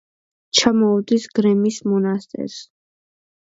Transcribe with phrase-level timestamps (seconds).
[0.59, 2.59] ჩამოუდის გრემის მონასტერს.